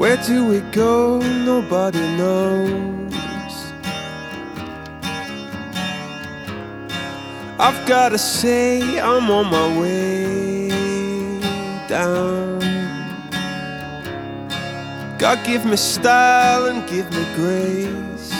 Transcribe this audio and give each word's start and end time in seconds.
Where 0.00 0.16
do 0.16 0.46
we 0.46 0.60
go? 0.72 1.18
Nobody 1.18 2.00
knows. 2.16 3.12
I've 7.58 7.86
gotta 7.86 8.16
say, 8.16 8.98
I'm 8.98 9.30
on 9.30 9.50
my 9.50 9.78
way 9.78 10.70
down. 11.86 12.60
God 15.18 15.44
give 15.44 15.66
me 15.66 15.76
style 15.76 16.68
and 16.68 16.88
give 16.88 17.12
me 17.12 17.22
grace. 17.34 18.30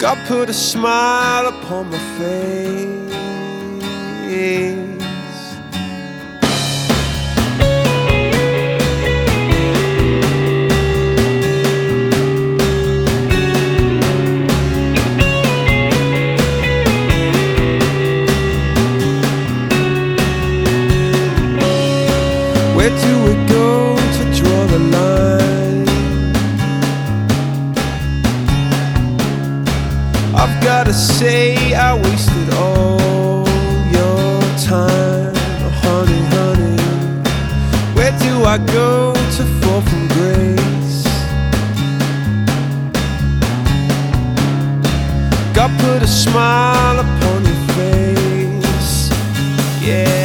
God 0.00 0.18
put 0.26 0.50
a 0.50 0.52
smile 0.52 1.46
upon 1.46 1.88
my 1.88 1.98
face. 2.18 3.12
Gotta 30.92 31.04
say, 31.04 31.72
I 31.72 31.94
wasted 31.94 32.52
all 32.52 33.48
your 33.96 34.42
time, 34.58 35.34
honey, 35.80 36.20
honey. 36.34 36.76
Where 37.94 38.12
do 38.18 38.44
I 38.44 38.58
go 38.58 39.14
to 39.14 39.44
fall 39.60 39.80
from 39.80 40.08
grace? 40.08 41.04
God 45.54 45.70
put 45.80 46.02
a 46.02 46.06
smile 46.06 46.98
upon 47.00 47.46
your 47.46 47.60
face, 47.72 49.08
yeah. 49.80 50.21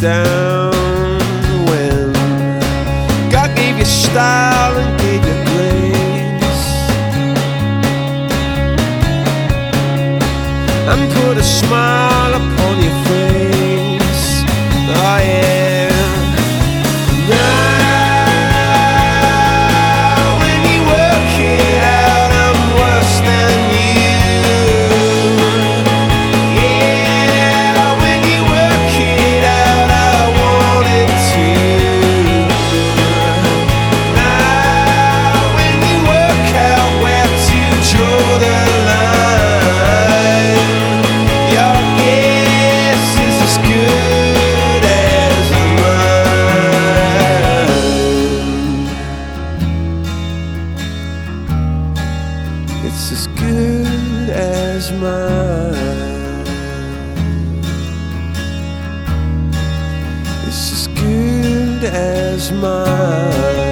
Down 0.00 0.72
when 1.68 2.12
God 3.30 3.54
gave 3.54 3.78
you 3.78 3.84
style 3.84 4.78
and 4.78 4.98
gave 4.98 5.22
you 5.26 5.44
grace 5.44 6.64
and 10.88 11.12
put 11.12 11.36
a 11.36 11.42
smile 11.42 12.32
upon 12.32 12.82
your 12.82 13.04
face. 13.04 13.29
As 54.80 54.92
mine. 54.92 55.74
It's 60.48 60.72
as 60.72 60.88
good 60.88 61.84
as 61.84 62.50
mine. 62.50 63.69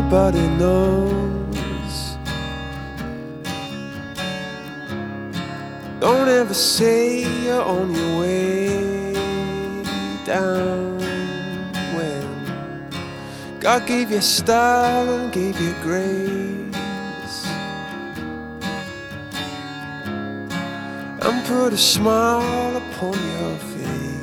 Nobody 0.00 0.46
knows. 0.60 2.16
Don't 5.98 6.28
ever 6.28 6.54
say 6.54 7.26
you're 7.42 7.60
on 7.60 7.92
your 7.92 8.20
way 8.20 9.12
down 10.24 11.00
when 11.96 12.22
God 13.58 13.88
gave 13.88 14.12
you 14.12 14.20
style 14.20 15.10
and 15.16 15.32
gave 15.32 15.60
you 15.60 15.74
grace 15.82 17.40
and 21.26 21.44
put 21.46 21.72
a 21.72 21.76
smile 21.76 22.76
upon 22.76 23.14
your 23.14 23.56
face. 23.74 24.17